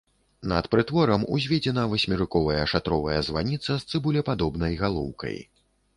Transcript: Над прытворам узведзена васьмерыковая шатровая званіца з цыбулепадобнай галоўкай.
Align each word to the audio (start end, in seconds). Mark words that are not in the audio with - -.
Над 0.51 0.65
прытворам 0.75 1.25
узведзена 1.35 1.83
васьмерыковая 1.91 2.63
шатровая 2.73 3.19
званіца 3.27 3.71
з 3.83 3.95
цыбулепадобнай 3.95 4.73
галоўкай. 4.85 5.37